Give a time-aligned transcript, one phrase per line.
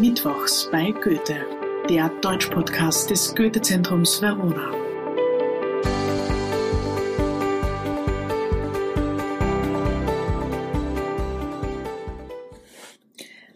[0.00, 1.46] Mittwochs bei Goethe,
[1.88, 4.72] der Deutschpodcast des Goethe-Zentrums Verona.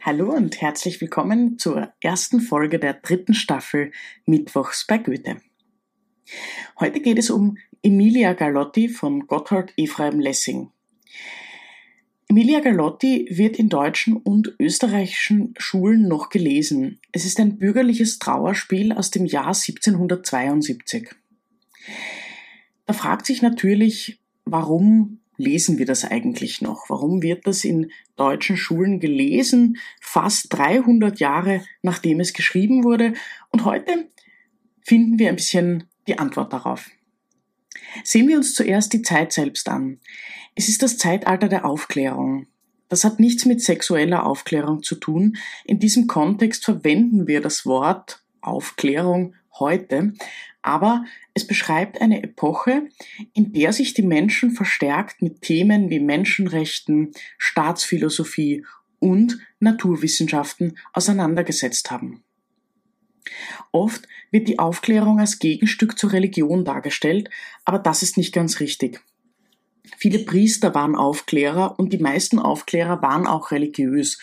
[0.01, 3.91] Hallo und herzlich willkommen zur ersten Folge der dritten Staffel
[4.25, 5.41] Mittwochs bei Goethe.
[6.79, 10.70] Heute geht es um Emilia Galotti von Gotthard Ephraim Lessing.
[12.31, 17.00] Emilia Galotti wird in deutschen und österreichischen Schulen noch gelesen.
[17.11, 21.09] Es ist ein bürgerliches Trauerspiel aus dem Jahr 1772.
[22.85, 26.91] Da fragt sich natürlich, warum lesen wir das eigentlich noch?
[26.91, 33.14] Warum wird das in deutschen Schulen gelesen, fast 300 Jahre nachdem es geschrieben wurde?
[33.53, 34.11] Und heute
[34.83, 36.91] finden wir ein bisschen die Antwort darauf.
[38.05, 40.00] Sehen wir uns zuerst die Zeit selbst an.
[40.55, 42.47] Es ist das Zeitalter der Aufklärung.
[42.89, 45.36] Das hat nichts mit sexueller Aufklärung zu tun.
[45.64, 50.14] In diesem Kontext verwenden wir das Wort Aufklärung heute,
[50.62, 52.89] aber es beschreibt eine Epoche,
[53.34, 58.64] in der sich die Menschen verstärkt mit Themen wie Menschenrechten, Staatsphilosophie
[58.98, 62.24] und Naturwissenschaften auseinandergesetzt haben.
[63.72, 67.30] Oft wird die Aufklärung als Gegenstück zur Religion dargestellt,
[67.64, 69.00] aber das ist nicht ganz richtig.
[69.96, 74.18] Viele Priester waren Aufklärer und die meisten Aufklärer waren auch religiös.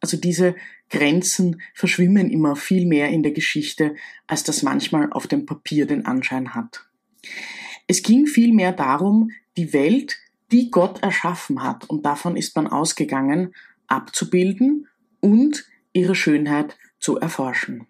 [0.00, 0.56] Also diese
[0.88, 3.94] Grenzen verschwimmen immer viel mehr in der Geschichte,
[4.26, 6.84] als das manchmal auf dem Papier den Anschein hat.
[7.86, 10.16] Es ging vielmehr darum, die Welt,
[10.52, 13.54] die Gott erschaffen hat, und davon ist man ausgegangen,
[13.86, 14.88] abzubilden
[15.20, 17.86] und ihre Schönheit zu erforschen.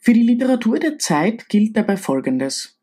[0.00, 2.78] Für die Literatur der Zeit gilt dabei Folgendes.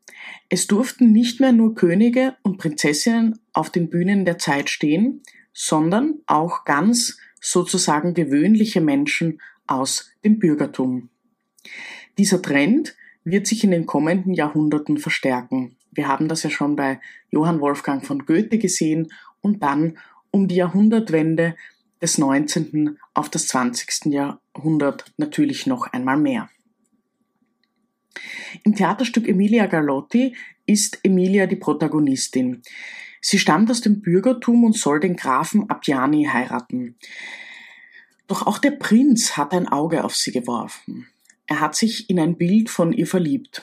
[0.48, 6.20] Es durften nicht mehr nur Könige und Prinzessinnen auf den Bühnen der Zeit stehen, sondern
[6.26, 11.08] auch ganz sozusagen gewöhnliche Menschen aus dem Bürgertum.
[12.18, 15.76] Dieser Trend wird sich in den kommenden Jahrhunderten verstärken.
[15.90, 17.00] Wir haben das ja schon bei
[17.30, 19.98] Johann Wolfgang von Goethe gesehen und dann
[20.30, 21.56] um die Jahrhundertwende
[22.00, 22.98] des 19.
[23.14, 24.06] auf das 20.
[24.06, 26.48] Jahrhundert natürlich noch einmal mehr.
[28.64, 32.62] Im Theaterstück Emilia Galotti ist Emilia die Protagonistin.
[33.20, 36.96] Sie stammt aus dem Bürgertum und soll den Grafen Abbiani heiraten.
[38.26, 41.08] Doch auch der Prinz hat ein Auge auf sie geworfen.
[41.46, 43.62] Er hat sich in ein Bild von ihr verliebt.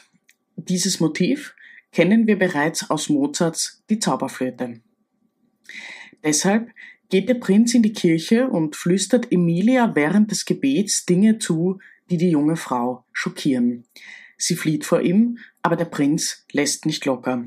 [0.57, 1.55] Dieses Motiv
[1.91, 4.81] kennen wir bereits aus Mozarts Die Zauberflöte.
[6.23, 6.69] Deshalb
[7.09, 11.79] geht der Prinz in die Kirche und flüstert Emilia während des Gebets Dinge zu,
[12.09, 13.85] die die junge Frau schockieren.
[14.37, 17.45] Sie flieht vor ihm, aber der Prinz lässt nicht locker.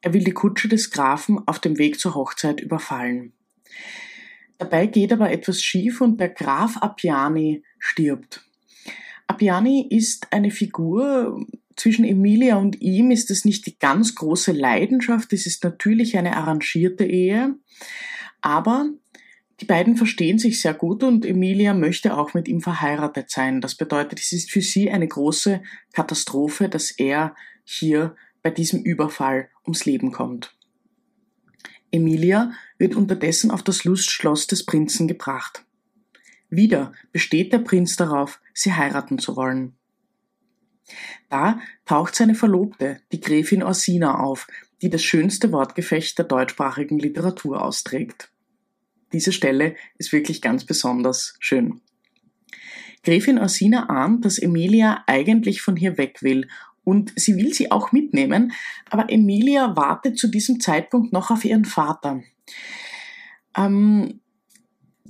[0.00, 3.32] Er will die Kutsche des Grafen auf dem Weg zur Hochzeit überfallen.
[4.58, 8.44] Dabei geht aber etwas schief und der Graf Appiani stirbt.
[9.26, 11.46] Appiani ist eine Figur,
[11.80, 16.36] zwischen Emilia und ihm ist es nicht die ganz große Leidenschaft, es ist natürlich eine
[16.36, 17.54] arrangierte Ehe,
[18.40, 18.90] aber
[19.60, 23.60] die beiden verstehen sich sehr gut und Emilia möchte auch mit ihm verheiratet sein.
[23.60, 25.62] Das bedeutet, es ist für sie eine große
[25.92, 27.34] Katastrophe, dass er
[27.64, 30.56] hier bei diesem Überfall ums Leben kommt.
[31.92, 35.66] Emilia wird unterdessen auf das Lustschloss des Prinzen gebracht.
[36.48, 39.76] Wieder besteht der Prinz darauf, sie heiraten zu wollen.
[41.28, 44.48] Da taucht seine Verlobte, die Gräfin Orsina, auf,
[44.82, 48.30] die das schönste Wortgefecht der deutschsprachigen Literatur austrägt.
[49.12, 51.80] Diese Stelle ist wirklich ganz besonders schön.
[53.02, 56.48] Gräfin Orsina ahnt, dass Emilia eigentlich von hier weg will
[56.84, 58.52] und sie will sie auch mitnehmen,
[58.90, 62.22] aber Emilia wartet zu diesem Zeitpunkt noch auf ihren Vater.
[63.56, 64.20] Ähm,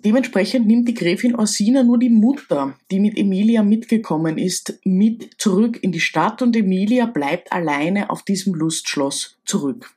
[0.04, 5.78] dementsprechend nimmt die Gräfin Orsina nur die Mutter, die mit Emilia mitgekommen ist, mit zurück
[5.82, 9.94] in die Stadt und Emilia bleibt alleine auf diesem Lustschloss zurück.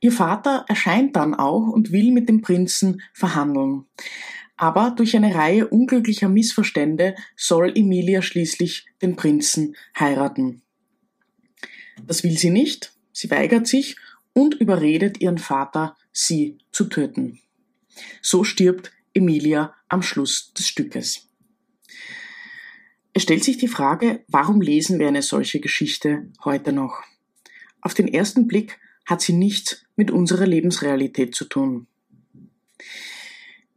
[0.00, 3.84] Ihr Vater erscheint dann auch und will mit dem Prinzen verhandeln.
[4.56, 10.62] Aber durch eine Reihe unglücklicher Missverstände soll Emilia schließlich den Prinzen heiraten.
[12.06, 13.96] Das will sie nicht, sie weigert sich
[14.32, 17.40] und überredet ihren Vater, sie zu töten.
[18.22, 21.28] So stirbt Emilia am Schluss des Stückes.
[23.12, 27.02] Es stellt sich die Frage, warum lesen wir eine solche Geschichte heute noch?
[27.80, 31.86] Auf den ersten Blick hat sie nichts mit unserer Lebensrealität zu tun.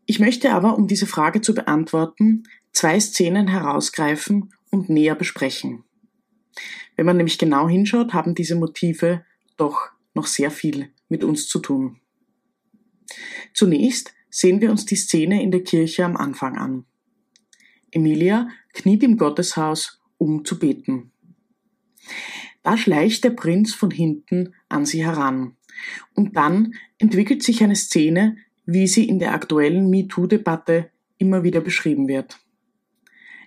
[0.06, 5.84] Ich möchte aber, um diese Frage zu beantworten, zwei Szenen herausgreifen und näher besprechen.
[6.96, 9.26] Wenn man nämlich genau hinschaut, haben diese Motive
[9.58, 12.00] doch noch sehr viel mit uns zu tun.
[13.54, 16.86] Zunächst sehen wir uns die Szene in der Kirche am Anfang an.
[17.92, 21.12] Emilia kniet im Gotteshaus, um zu beten.
[22.64, 25.56] Da schleicht der Prinz von hinten an sie heran.
[26.16, 30.90] Und dann entwickelt sich eine Szene, wie sie in der aktuellen MeToo-Debatte
[31.20, 32.40] immer wieder beschrieben wird.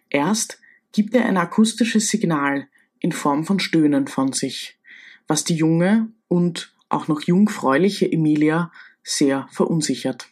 [0.09, 0.61] Erst
[0.93, 2.69] gibt er ein akustisches Signal
[3.01, 4.79] in Form von Stöhnen von sich,
[5.27, 8.71] was die junge und auch noch jungfräuliche Emilia
[9.03, 10.29] sehr verunsichert.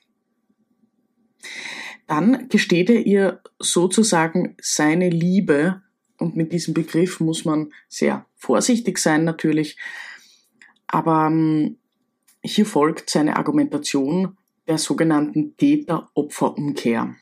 [2.06, 5.82] Dann gesteht er ihr sozusagen seine Liebe,
[6.19, 9.76] und mit diesem Begriff muss man sehr vorsichtig sein natürlich,
[10.87, 11.76] aber ähm,
[12.43, 14.37] hier folgt seine Argumentation
[14.69, 17.17] der sogenannten Täter-Opfer-Umkehr.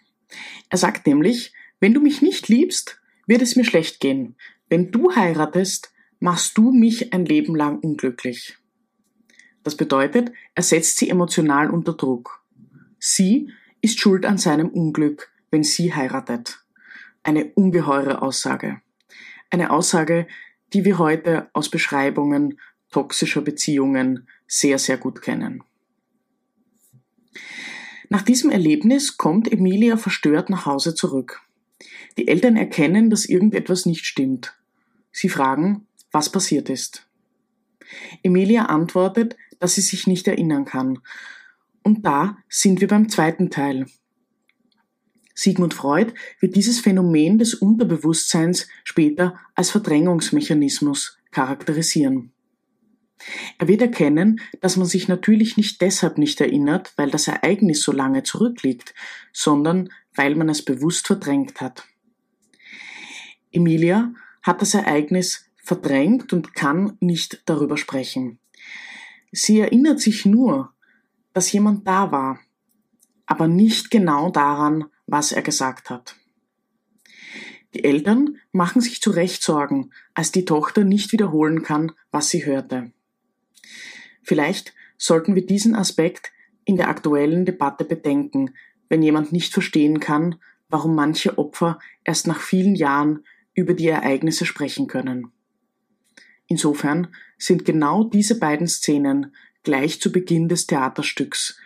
[0.69, 4.37] Er sagt nämlich, wenn du mich nicht liebst, wird es mir schlecht gehen.
[4.69, 8.59] Wenn du heiratest, machst du mich ein Leben lang unglücklich.
[9.63, 12.45] Das bedeutet, er setzt sie emotional unter Druck.
[12.99, 13.51] Sie
[13.83, 16.65] ist schuld an seinem Unglück, wenn sie heiratet.
[17.23, 18.81] Eine ungeheure Aussage.
[19.51, 20.27] Eine Aussage,
[20.73, 22.59] die wir heute aus Beschreibungen
[22.91, 25.63] toxischer Beziehungen sehr, sehr gut kennen.
[28.09, 31.41] Nach diesem Erlebnis kommt Emilia verstört nach Hause zurück.
[32.19, 34.55] Die Eltern erkennen, dass irgendetwas nicht stimmt.
[35.11, 37.09] Sie fragen, was passiert ist.
[38.23, 40.99] Emilia antwortet, dass sie sich nicht erinnern kann.
[41.83, 43.87] Und da sind wir beim zweiten Teil.
[45.35, 52.33] Sigmund Freud wird dieses Phänomen des Unterbewusstseins später als Verdrängungsmechanismus charakterisieren.
[53.59, 57.93] Er wird erkennen, dass man sich natürlich nicht deshalb nicht erinnert, weil das Ereignis so
[57.93, 58.95] lange zurückliegt,
[59.33, 61.85] sondern weil man es bewusst verdrängt hat.
[63.53, 64.13] Emilia
[64.43, 68.39] hat das Ereignis verdrängt und kann nicht darüber sprechen.
[69.31, 70.73] Sie erinnert sich nur,
[71.33, 72.41] dass jemand da war,
[73.27, 76.17] aber nicht genau daran, was er gesagt hat.
[77.75, 82.45] Die Eltern machen sich zu Recht Sorgen, als die Tochter nicht wiederholen kann, was sie
[82.45, 82.93] hörte.
[84.23, 86.33] Vielleicht sollten wir diesen Aspekt
[86.65, 88.55] in der aktuellen Debatte bedenken,
[88.89, 90.37] wenn jemand nicht verstehen kann,
[90.69, 93.25] warum manche Opfer erst nach vielen Jahren
[93.55, 95.33] über die Ereignisse sprechen können.
[96.47, 97.09] Insofern
[97.39, 101.59] sind genau diese beiden Szenen gleich zu Beginn des Theaterstücks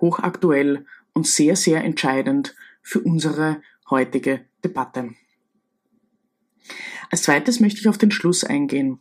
[0.00, 3.60] hochaktuell und sehr, sehr entscheidend für unsere
[3.90, 5.14] heutige Debatte.
[7.10, 8.98] Als zweites möchte ich auf den Schluss eingehen.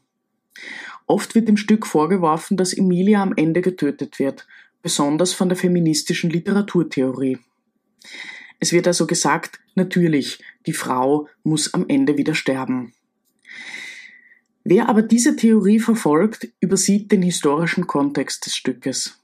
[1.05, 4.47] Oft wird dem Stück vorgeworfen, dass Emilia am Ende getötet wird,
[4.81, 7.39] besonders von der feministischen Literaturtheorie.
[8.59, 12.93] Es wird also gesagt, natürlich, die Frau muss am Ende wieder sterben.
[14.69, 19.17] Wer aber diese Theorie verfolgt, übersieht den historischen Kontext des Stückes.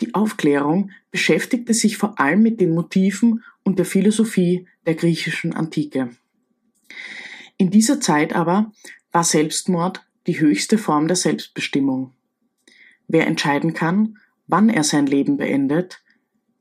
[0.00, 6.10] Die Aufklärung beschäftigte sich vor allem mit den Motiven und der Philosophie der griechischen Antike.
[7.56, 8.72] In dieser Zeit aber
[9.12, 12.12] war Selbstmord die höchste Form der Selbstbestimmung.
[13.06, 16.02] Wer entscheiden kann, wann er sein Leben beendet,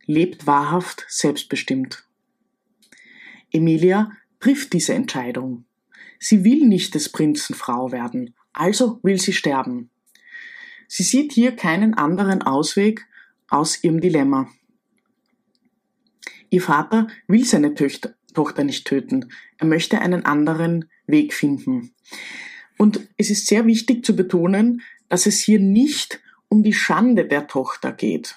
[0.05, 2.05] lebt wahrhaft selbstbestimmt.
[3.51, 5.64] Emilia trifft diese Entscheidung.
[6.19, 9.89] Sie will nicht des Prinzen Frau werden, also will sie sterben.
[10.87, 13.05] Sie sieht hier keinen anderen Ausweg
[13.49, 14.47] aus ihrem Dilemma.
[16.49, 19.31] Ihr Vater will seine Töchter, Tochter nicht töten.
[19.57, 21.91] Er möchte einen anderen Weg finden.
[22.77, 27.47] Und es ist sehr wichtig zu betonen, dass es hier nicht um die Schande der
[27.47, 28.35] Tochter geht.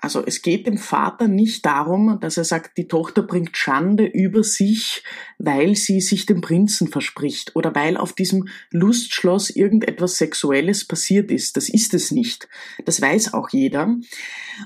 [0.00, 4.42] Also es geht dem Vater nicht darum, dass er sagt, die Tochter bringt Schande über
[4.42, 5.04] sich,
[5.38, 11.56] weil sie sich dem Prinzen verspricht oder weil auf diesem Lustschloss irgendetwas Sexuelles passiert ist.
[11.56, 12.48] Das ist es nicht.
[12.86, 13.94] Das weiß auch jeder.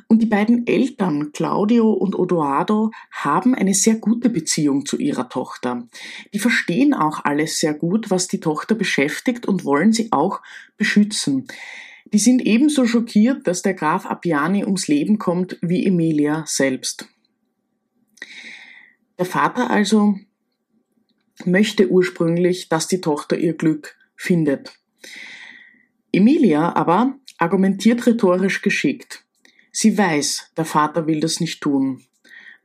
[0.07, 5.89] Und die beiden Eltern, Claudio und Odoardo, haben eine sehr gute Beziehung zu ihrer Tochter.
[6.33, 10.41] Die verstehen auch alles sehr gut, was die Tochter beschäftigt und wollen sie auch
[10.77, 11.47] beschützen.
[12.13, 17.09] Die sind ebenso schockiert, dass der Graf Appiani ums Leben kommt wie Emilia selbst.
[19.19, 20.19] Der Vater also
[21.45, 24.73] möchte ursprünglich, dass die Tochter ihr Glück findet.
[26.13, 29.25] Emilia aber argumentiert rhetorisch geschickt.
[29.73, 32.05] Sie weiß, der Vater will das nicht tun.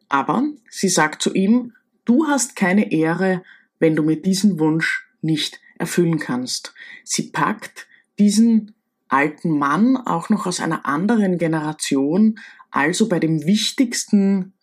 [0.08, 1.74] Aber sie sagt zu ihm,
[2.06, 3.44] du hast keine Ehre,
[3.80, 6.74] wenn du mir diesen Wunsch nicht erfüllen kannst.
[7.04, 7.88] Sie packt
[8.20, 8.76] diesen
[9.10, 12.40] alten Mann, auch noch aus einer anderen Generation,
[12.72, 14.54] also bei dem Wichtigsten,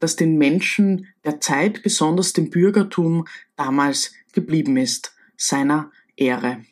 [0.00, 6.64] das den Menschen der Zeit, besonders dem Bürgertum, damals geblieben ist, seiner Ehre.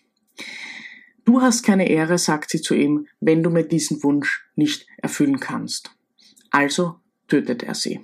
[1.24, 5.38] Du hast keine Ehre, sagt sie zu ihm, wenn du mir diesen Wunsch nicht erfüllen
[5.38, 5.94] kannst.
[6.50, 6.96] Also
[7.28, 8.00] tötet er sie.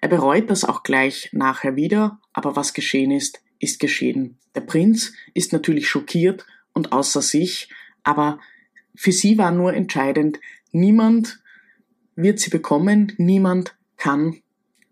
[0.00, 4.38] Er bereut das auch gleich nachher wieder, aber was geschehen ist, ist geschehen.
[4.54, 7.68] Der Prinz ist natürlich schockiert und außer sich,
[8.02, 8.38] aber
[8.94, 10.40] für sie war nur entscheidend,
[10.72, 11.40] niemand
[12.16, 14.42] wird sie bekommen, niemand kann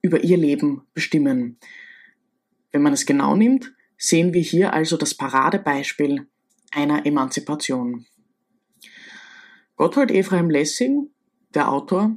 [0.03, 1.59] über ihr Leben bestimmen.
[2.73, 6.27] Wenn man es genau nimmt, sehen wir hier also das Paradebeispiel
[6.71, 8.07] einer Emanzipation.
[9.77, 11.11] Gotthold Ephraim Lessing,
[11.55, 12.17] der Autor,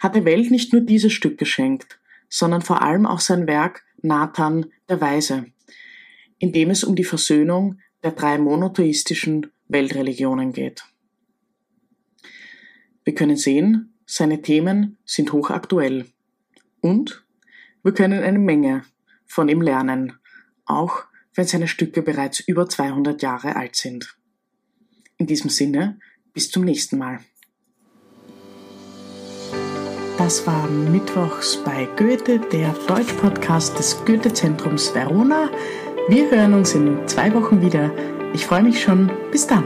[0.00, 1.98] hat der Welt nicht nur dieses Stück geschenkt,
[2.28, 5.46] sondern vor allem auch sein Werk Nathan der Weise,
[6.38, 10.84] in dem es um die Versöhnung der drei monotheistischen Weltreligionen geht.
[13.04, 16.06] Wir können sehen, seine Themen sind hochaktuell
[16.80, 17.24] und
[17.82, 18.84] wir können eine Menge
[19.26, 20.14] von ihm lernen,
[20.64, 21.04] auch
[21.34, 24.16] wenn seine Stücke bereits über 200 Jahre alt sind.
[25.18, 25.98] In diesem Sinne,
[26.32, 27.20] bis zum nächsten Mal.
[30.18, 35.50] Das war Mittwochs bei Goethe, der Deutsch-Podcast des Goethe-Zentrums Verona.
[36.08, 37.92] Wir hören uns in zwei Wochen wieder.
[38.36, 39.10] Ich freue mich schon.
[39.32, 39.64] Bis dann.